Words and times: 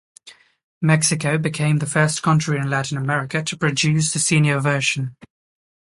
Mexico 0.81 1.37
became 1.37 1.77
the 1.77 1.85
first 1.85 2.23
country 2.23 2.57
in 2.57 2.71
Latin 2.71 2.97
America 2.97 3.43
to 3.43 3.55
produce 3.55 4.11
the 4.11 4.17
senior 4.17 4.59
version. 4.59 5.15